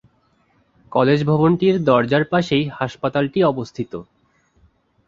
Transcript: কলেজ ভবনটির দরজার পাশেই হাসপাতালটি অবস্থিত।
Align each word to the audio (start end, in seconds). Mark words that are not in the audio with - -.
কলেজ 0.91 1.19
ভবনটির 1.25 1.75
দরজার 1.83 2.23
পাশেই 2.25 2.65
হাসপাতালটি 2.69 3.39
অবস্থিত। 3.43 3.91